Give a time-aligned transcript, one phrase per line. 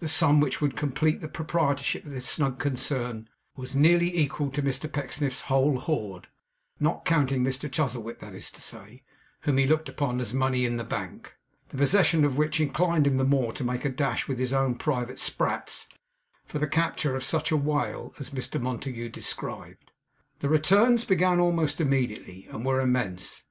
[0.00, 4.62] The sum which would complete the proprietorship in this snug concern, was nearly equal to
[4.62, 6.28] Mr Pecksniff's whole hoard;
[6.80, 9.02] not counting Mr Chuzzlewit, that is to say,
[9.42, 11.36] whom he looked upon as money in the Bank,
[11.68, 14.76] the possession of which inclined him the more to make a dash with his own
[14.76, 15.86] private sprats
[16.46, 19.90] for the capture of such a whale as Mr Montague described.
[20.38, 23.44] The returns began almost immediately, and were immense.